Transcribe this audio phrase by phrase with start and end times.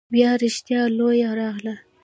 [0.13, 1.73] بیا رښتیا لیوه راغی.